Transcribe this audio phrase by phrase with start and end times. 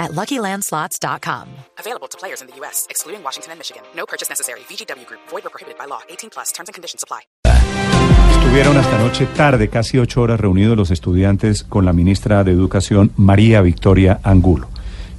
[0.00, 1.46] at LuckyLandSlots.com.
[1.78, 3.82] Available to players in the U.S., excluding Washington and Michigan.
[3.94, 4.60] No purchase necessary.
[4.68, 5.20] VGW Group.
[5.28, 6.00] Void or prohibited by law.
[6.08, 6.50] 18 plus.
[6.52, 7.20] Terms and conditions apply.
[8.40, 13.12] Estuvieron hasta noche tarde, casi ocho horas reunidos los estudiantes con la ministra de Educación,
[13.16, 14.68] María Victoria Angulo,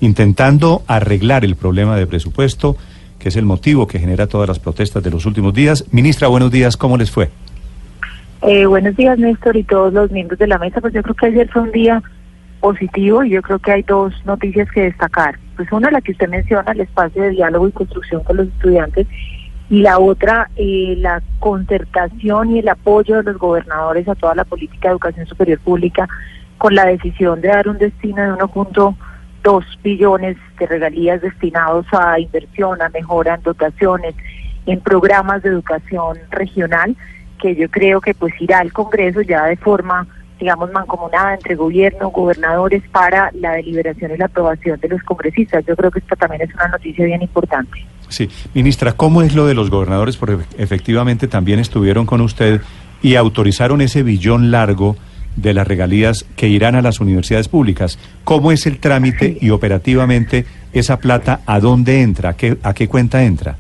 [0.02, 2.76] intentando arreglar el problema de presupuesto,
[3.20, 5.86] que es el motivo que genera todas las protestas de los últimos días.
[5.92, 7.30] Ministra, buenos días, ¿cómo les fue?
[8.42, 10.82] Eh, buenos días, Néstor, y todos los miembros de la mesa.
[10.82, 12.02] Pues yo creo que ayer fue un día
[12.62, 15.38] positivo y yo creo que hay dos noticias que destacar.
[15.58, 19.08] Pues una, la que usted menciona, el espacio de diálogo y construcción con los estudiantes,
[19.70, 24.44] y la otra, eh, la concertación y el apoyo de los gobernadores a toda la
[24.44, 26.10] política de educación superior pública
[26.58, 32.82] con la decisión de dar un destino de 1.2 billones de regalías destinados a inversión,
[32.82, 34.14] a mejora en dotaciones,
[34.66, 36.96] en programas de educación regional,
[37.40, 40.06] que yo creo que pues irá al Congreso ya de forma
[40.42, 45.64] digamos, mancomunada entre gobierno, gobernadores para la deliberación y la aprobación de los congresistas.
[45.68, 47.86] Yo creo que esta también es una noticia bien importante.
[48.10, 50.18] Sí, ministra, ¿cómo es lo de los gobernadores?
[50.18, 52.60] Porque efectivamente también estuvieron con usted
[53.04, 54.98] y autorizaron ese billón largo
[55.36, 58.00] de las regalías que irán a las universidades públicas.
[58.24, 62.32] ¿Cómo es el trámite y operativamente esa plata a dónde entra?
[62.32, 63.58] ¿A qué, a qué cuenta entra?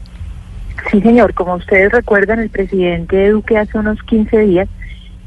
[0.89, 1.35] Sí, señor.
[1.35, 4.67] Como ustedes recuerdan, el presidente Duque hace unos 15 días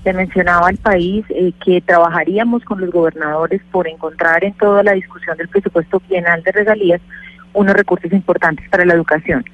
[0.05, 4.93] se mencionaba al país eh, que trabajaríamos con los gobernadores por encontrar en toda la
[4.93, 7.01] discusión del presupuesto bienal de regalías
[7.55, 9.45] unos recursos importantes para la educación.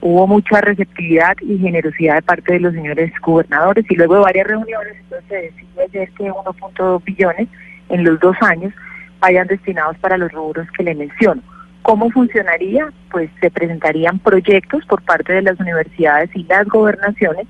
[0.00, 4.46] Hubo mucha receptividad y generosidad de parte de los señores gobernadores y luego de varias
[4.48, 4.96] reuniones,
[5.28, 7.48] se decidió ayer que 1.2 billones
[7.90, 8.72] en los dos años
[9.20, 11.42] vayan destinados para los rubros que le menciono.
[11.82, 12.90] ¿Cómo funcionaría?
[13.10, 17.46] Pues se presentarían proyectos por parte de las universidades y las gobernaciones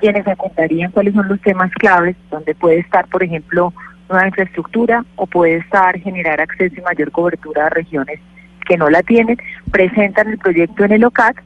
[0.00, 3.72] quienes apuntarían cuáles son los temas claves, donde puede estar, por ejemplo,
[4.08, 8.18] nueva infraestructura o puede estar generar acceso y mayor cobertura a regiones
[8.66, 9.38] que no la tienen,
[9.70, 11.36] presentan el proyecto en el OCAT,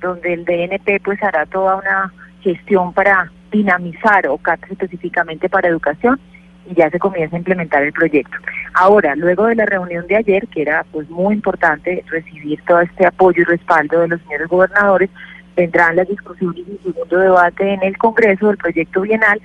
[0.00, 6.20] donde el DNP pues hará toda una gestión para dinamizar OCAT específicamente para educación
[6.66, 8.36] y ya se comienza a implementar el proyecto.
[8.74, 13.06] Ahora, luego de la reunión de ayer, que era pues muy importante recibir todo este
[13.06, 15.10] apoyo y respaldo de los señores gobernadores,
[15.56, 19.40] vendrán las discusiones y segundo debate en el Congreso del proyecto bienal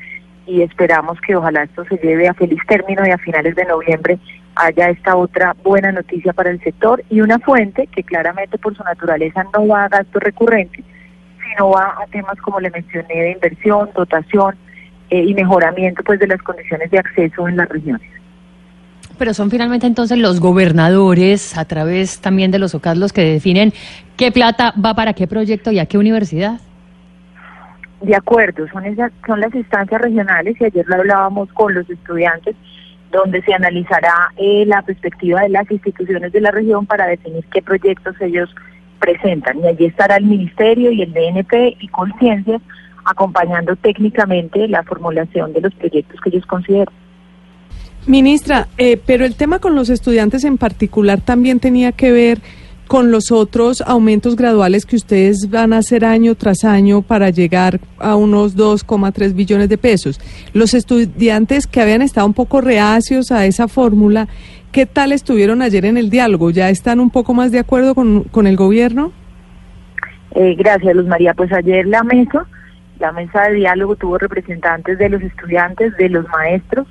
[0.46, 4.20] y esperamos que ojalá esto se lleve a feliz término y a finales de noviembre
[4.56, 8.84] haya esta otra buena noticia para el sector y una fuente que claramente por su
[8.84, 10.84] naturaleza no va a gasto recurrente,
[11.44, 14.56] sino va a temas como le mencioné de inversión, dotación
[15.10, 18.19] eh, y mejoramiento pues de las condiciones de acceso en las regiones.
[19.20, 23.74] Pero son finalmente entonces los gobernadores, a través también de los OCAS, los que definen
[24.16, 26.62] qué plata va para qué proyecto y a qué universidad.
[28.02, 32.56] De acuerdo, son, esas, son las instancias regionales y ayer lo hablábamos con los estudiantes,
[33.12, 37.62] donde se analizará eh, la perspectiva de las instituciones de la región para definir qué
[37.62, 38.50] proyectos ellos
[39.00, 39.60] presentan.
[39.60, 42.62] Y allí estará el Ministerio y el DNP y Conciencias
[43.04, 46.94] acompañando técnicamente la formulación de los proyectos que ellos consideran.
[48.10, 52.40] Ministra, eh, pero el tema con los estudiantes en particular también tenía que ver
[52.88, 57.80] con los otros aumentos graduales que ustedes van a hacer año tras año para llegar
[58.00, 60.20] a unos 2,3 billones de pesos.
[60.54, 64.28] Los estudiantes que habían estado un poco reacios a esa fórmula,
[64.72, 66.50] ¿qué tal estuvieron ayer en el diálogo?
[66.50, 69.12] ¿Ya están un poco más de acuerdo con, con el gobierno?
[70.32, 71.36] Eh, gracias, Luz María.
[71.36, 72.48] Pues ayer la mesa,
[72.98, 76.88] la mesa de diálogo tuvo representantes de los estudiantes, de los maestros,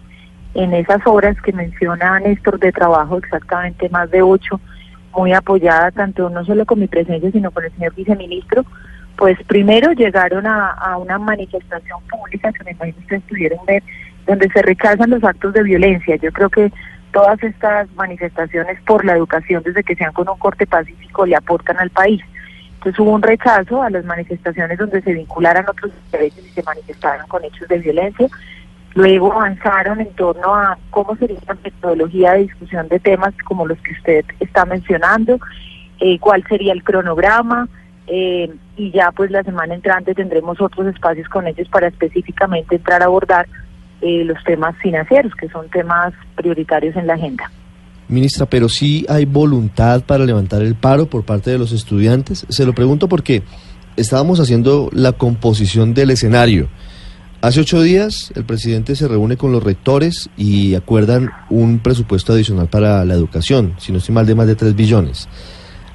[0.54, 4.60] en esas horas que menciona Néstor de trabajo, exactamente más de ocho,
[5.16, 8.64] muy apoyada tanto no solo con mi presencia, sino con el señor viceministro,
[9.16, 13.82] pues primero llegaron a, una manifestación pública que me imagino ustedes pudieron ver,
[14.26, 16.17] donde se rechazan los actos de violencia.
[16.17, 16.72] Yo creo que
[17.12, 21.78] todas estas manifestaciones por la educación, desde que sean con un corte pacífico, le aportan
[21.78, 22.22] al país.
[22.75, 27.26] Entonces hubo un rechazo a las manifestaciones donde se vincularan otros derechos y se manifestaron
[27.26, 28.28] con hechos de violencia.
[28.98, 33.78] Luego avanzaron en torno a cómo sería la metodología de discusión de temas como los
[33.78, 35.38] que usted está mencionando,
[36.00, 37.68] eh, cuál sería el cronograma,
[38.08, 43.00] eh, y ya pues la semana entrante tendremos otros espacios con ellos para específicamente entrar
[43.02, 43.46] a abordar
[44.00, 47.48] eh, los temas financieros, que son temas prioritarios en la agenda.
[48.08, 52.46] Ministra, pero sí hay voluntad para levantar el paro por parte de los estudiantes.
[52.48, 53.44] Se lo pregunto porque
[53.94, 56.68] estábamos haciendo la composición del escenario.
[57.40, 62.69] Hace ocho días el presidente se reúne con los rectores y acuerdan un presupuesto adicional
[62.69, 65.29] para la educación, si no estoy mal, de más de tres billones.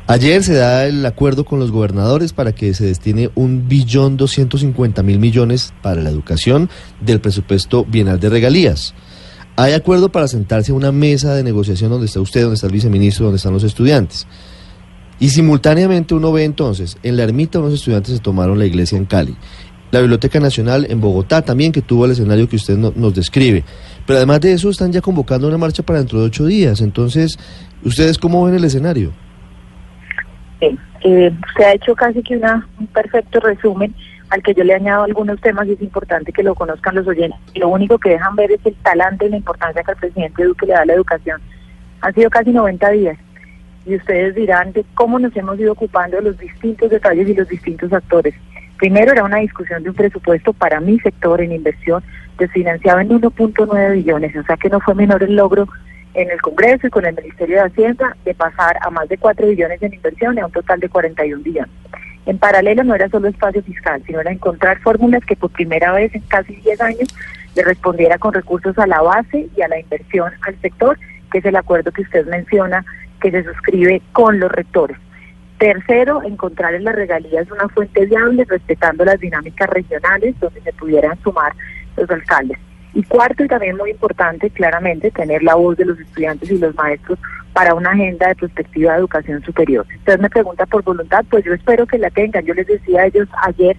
[0.08, 4.62] Ayer se da el acuerdo con los gobernadores para que se destine un billón doscientos
[4.62, 6.70] cincuenta mil millones para la educación
[7.02, 8.94] del presupuesto bienal de regalías.
[9.58, 12.74] Hay acuerdo para sentarse a una mesa de negociación donde está usted, donde está el
[12.74, 14.28] viceministro, donde están los estudiantes.
[15.20, 19.06] Y simultáneamente uno ve entonces, en la ermita unos estudiantes se tomaron la iglesia en
[19.06, 19.36] Cali,
[19.94, 23.64] la Biblioteca Nacional en Bogotá también, que tuvo el escenario que usted nos describe.
[24.08, 26.82] Pero además de eso están ya convocando una marcha para dentro de ocho días.
[26.82, 27.38] Entonces,
[27.84, 29.12] ¿ustedes cómo ven el escenario?
[30.62, 33.94] Eh, usted ha hecho casi que una, un perfecto resumen
[34.32, 37.40] al que yo le añado algunos temas y es importante que lo conozcan los oyentes.
[37.54, 40.66] Lo único que dejan ver es el talante y la importancia que el presidente Duque
[40.66, 41.40] le da a la educación.
[42.02, 43.20] Han sido casi 90 días
[43.86, 47.94] y ustedes dirán de cómo nos hemos ido ocupando los distintos detalles y los distintos
[47.94, 48.34] actores.
[48.78, 52.04] Primero era una discusión de un presupuesto para mi sector en inversión
[52.38, 55.68] desfinanciado en 1.9 billones, o sea que no fue menor el logro
[56.14, 59.48] en el Congreso y con el Ministerio de Hacienda de pasar a más de 4
[59.48, 61.72] billones en inversión y a un total de 41 billones.
[62.26, 66.14] En paralelo no era solo espacio fiscal, sino era encontrar fórmulas que por primera vez
[66.16, 67.16] en casi 10 años
[67.56, 70.98] le respondiera con recursos a la base y a la inversión al sector,
[71.32, 72.86] que es el acuerdo que usted menciona
[73.22, 74.98] que se suscribe con los rectores.
[75.64, 81.18] Tercero, encontrar en las regalías una fuente viable respetando las dinámicas regionales donde se pudieran
[81.24, 81.54] sumar
[81.96, 82.58] los alcaldes.
[82.94, 86.76] Y cuarto, y también muy importante, claramente, tener la voz de los estudiantes y los
[86.76, 87.18] maestros
[87.54, 89.86] para una agenda de perspectiva de educación superior.
[90.00, 92.44] Usted me pregunta por voluntad, pues yo espero que la tengan.
[92.44, 93.78] Yo les decía a ellos ayer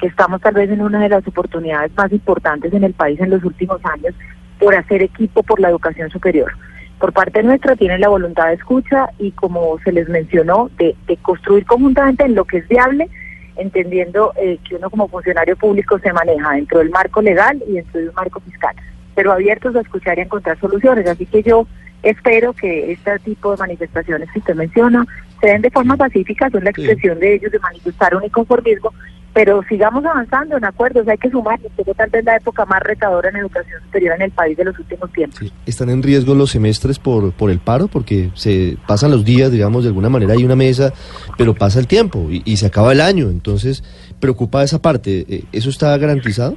[0.00, 3.28] que estamos tal vez en una de las oportunidades más importantes en el país en
[3.28, 4.14] los últimos años
[4.58, 6.50] por hacer equipo por la educación superior.
[6.98, 11.16] Por parte nuestra tienen la voluntad de escucha y como se les mencionó, de, de
[11.18, 13.08] construir conjuntamente en lo que es viable
[13.56, 18.00] entendiendo eh, que uno como funcionario público se maneja dentro del marco legal y dentro
[18.00, 18.74] de un marco fiscal,
[19.14, 21.06] pero abiertos a escuchar y a encontrar soluciones.
[21.06, 21.66] Así que yo
[22.02, 25.06] espero que este tipo de manifestaciones que usted menciona
[25.40, 28.92] se den de forma pacífica, son la expresión de ellos de manifestar un inconformismo,
[29.36, 33.28] pero sigamos avanzando en acuerdos, hay que sumar, que tal vez la época más retadora
[33.28, 35.52] en educación superior en el país de los últimos tiempos.
[35.66, 37.86] ¿Están en riesgo los semestres por, por el paro?
[37.86, 40.94] Porque se pasan los días, digamos, de alguna manera hay una mesa,
[41.36, 43.84] pero pasa el tiempo y, y se acaba el año, entonces
[44.20, 45.26] preocupa esa parte.
[45.28, 46.56] Eh, ¿Eso está garantizado?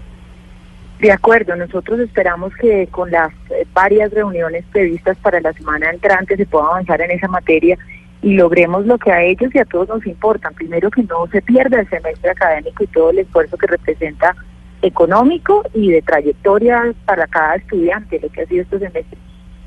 [1.01, 6.37] De acuerdo, nosotros esperamos que con las eh, varias reuniones previstas para la semana entrante
[6.37, 7.77] se pueda avanzar en esa materia
[8.21, 10.51] y logremos lo que a ellos y a todos nos importa.
[10.51, 14.35] Primero, que no se pierda el semestre académico y todo el esfuerzo que representa
[14.81, 19.17] económico y de trayectoria para cada estudiante, lo que ha sido este semestre.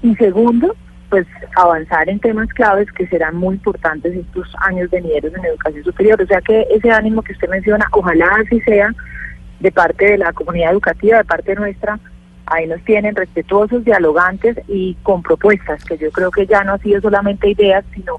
[0.03, 0.75] Y segundo,
[1.11, 1.27] pues
[1.57, 6.21] avanzar en temas claves que serán muy importantes estos años venideros en educación superior.
[6.21, 8.91] O sea que ese ánimo que usted menciona, ojalá así sea
[9.61, 12.01] de parte de la comunidad educativa, de parte nuestra,
[12.47, 16.79] ahí nos tienen respetuosos, dialogantes y con propuestas, que yo creo que ya no ha
[16.79, 18.17] sido solamente ideas, sino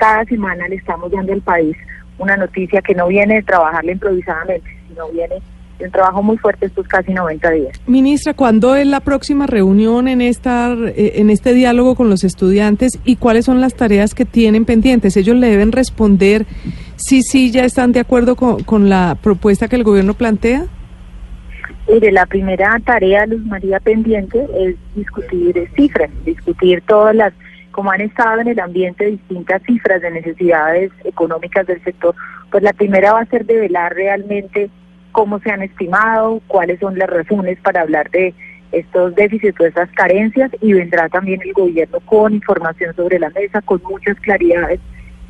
[0.00, 1.76] cada semana le estamos dando al país
[2.18, 5.36] una noticia que no viene de trabajarla improvisadamente, sino viene
[5.78, 7.80] de un trabajo muy fuerte estos casi 90 días.
[7.86, 12.98] Ministra, ¿cuándo es la próxima reunión en, esta, eh, en este diálogo con los estudiantes
[13.04, 15.16] y cuáles son las tareas que tienen pendientes?
[15.16, 16.46] Ellos le deben responder
[16.96, 20.64] si sí ya están de acuerdo con, con la propuesta que el gobierno plantea.
[21.88, 27.32] Mire, la primera tarea, Luz María pendiente, es discutir cifras, discutir todas las
[27.80, 32.14] como han estado en el ambiente distintas cifras de necesidades económicas del sector,
[32.50, 34.68] pues la primera va a ser develar realmente
[35.12, 38.34] cómo se han estimado, cuáles son las razones para hablar de
[38.70, 43.62] estos déficits o estas carencias y vendrá también el gobierno con información sobre la mesa,
[43.62, 44.78] con muchas claridades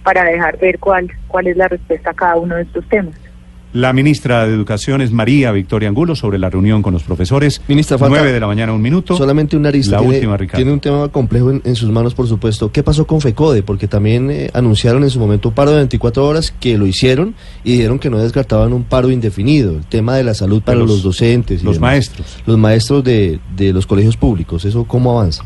[0.02, 3.29] para dejar ver cuál, cuál es la respuesta a cada uno de estos temas.
[3.72, 7.62] La ministra de Educación es María Victoria Angulo sobre la reunión con los profesores.
[7.68, 9.16] Ministra, falta 9 de la mañana, un minuto.
[9.16, 9.92] Solamente una arista.
[9.92, 10.56] La tiene, última, Ricardo.
[10.56, 12.72] Tiene un tema complejo en, en, sus manos, por supuesto.
[12.72, 13.62] ¿Qué pasó con FECODE?
[13.62, 17.36] Porque también eh, anunciaron en su momento un paro de 24 horas que lo hicieron
[17.62, 19.76] y dijeron que no descartaban un paro indefinido.
[19.76, 21.62] El tema de la salud para los, los, docentes.
[21.62, 21.90] Y los demás.
[21.92, 22.42] maestros.
[22.46, 24.64] Los maestros de, de los colegios públicos.
[24.64, 25.44] ¿Eso cómo avanza?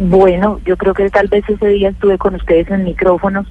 [0.00, 3.46] Bueno, yo creo que tal vez ese día estuve con ustedes en micrófonos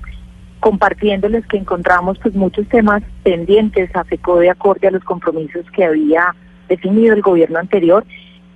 [0.60, 6.36] compartiéndoles que encontramos pues muchos temas pendientes a de acorde a los compromisos que había
[6.68, 8.06] definido el gobierno anterior.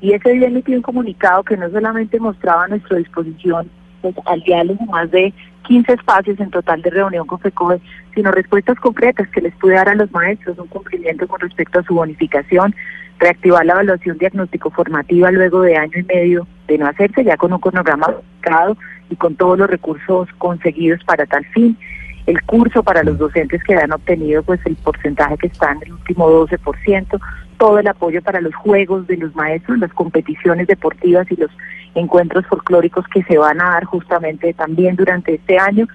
[0.01, 3.70] Y ese día emitió un comunicado que no solamente mostraba a nuestra disposición
[4.01, 5.34] pues, al diálogo más de
[5.67, 7.79] 15 espacios en total de reunión con FECODE,
[8.15, 11.84] sino respuestas concretas que les pude dar a los maestros, un cumplimiento con respecto a
[11.84, 12.75] su bonificación,
[13.20, 17.53] reactivar la evaluación diagnóstico formativa luego de año y medio de no hacerse, ya con
[17.53, 18.75] un cronograma aplicado
[19.11, 21.77] y con todos los recursos conseguidos para tal fin,
[22.25, 25.93] el curso para los docentes que han obtenido pues el porcentaje que está en el
[25.93, 27.19] último 12%,
[27.57, 31.51] todo el apoyo para los juegos de los maestros, las competiciones deportivas y los
[31.93, 35.87] encuentros folclóricos que se van a dar justamente también durante este año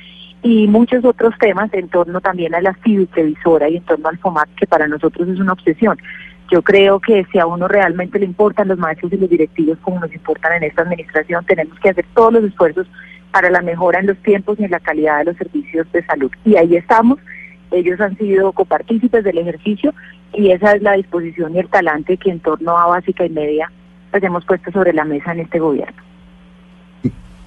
[0.43, 2.77] y muchos otros temas en torno también a la
[3.15, 5.99] televisora y en torno al FOMAT, que para nosotros es una obsesión.
[6.53, 9.99] Yo creo que si a uno realmente le importan los maestros y los directivos como
[9.99, 12.87] nos importan en esta administración, tenemos que hacer todos los esfuerzos
[13.31, 16.31] para la mejora en los tiempos y en la calidad de los servicios de salud.
[16.45, 17.19] Y ahí estamos.
[17.71, 19.93] Ellos han sido copartícipes del ejercicio
[20.33, 23.71] y esa es la disposición y el talante que en torno a básica y media
[24.11, 26.03] pues hemos puesto sobre la mesa en este gobierno.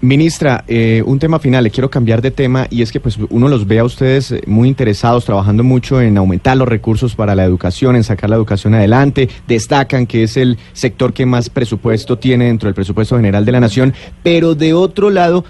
[0.02, 3.50] Ministra, eh, un tema final, le quiero cambiar de tema y es que pues uno
[3.50, 7.44] los ve a ustedes eh, muy interesados, trabajando mucho en aumentar los recursos para la
[7.44, 12.46] educación, en sacar la educación adelante, destacan que es el sector que más presupuesto tiene
[12.46, 15.44] dentro del presupuesto general de la nación, pero de otro lado,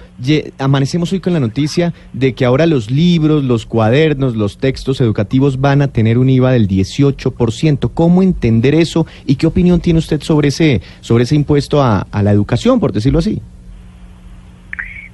[0.58, 5.62] amanecemos hoy con la noticia de que ahora los libros, los cuadernos, los textos educativos
[5.62, 7.92] van a tener un IVA del 18%.
[7.94, 12.32] ¿Cómo entender eso y qué opinión tiene usted sobre ese, sobre ese impuesto a la
[12.32, 13.44] educación, por decirlo así?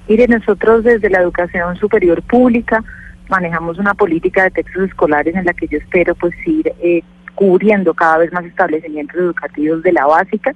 [0.08, 2.84] Mire, nosotros desde la educación superior pública
[3.30, 7.02] manejamos una política de textos escolares en la que yo espero pues ir eh,
[7.34, 10.54] cubriendo cada vez más establecimientos educativos de la básica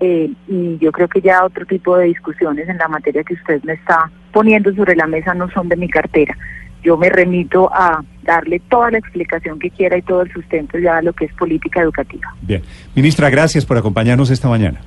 [0.00, 3.62] eh, y yo creo que ya otro tipo de discusiones en la materia que usted
[3.64, 6.36] me está poniendo sobre la mesa no son de mi cartera.
[6.82, 10.98] Yo me remito a darle toda la explicación que quiera y todo el sustento ya
[10.98, 12.34] a lo que es política educativa.
[12.42, 12.62] Bien.
[12.94, 14.80] Ministra, gracias por acompañarnos esta mañana.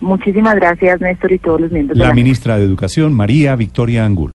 [0.00, 1.98] Muchísimas gracias, Néstor, y todos los miembros.
[1.98, 4.32] La, de la ministra de Educación, María Victoria Angul.